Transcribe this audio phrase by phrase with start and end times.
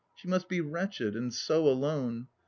[0.15, 2.25] She must be wretched, and so alone.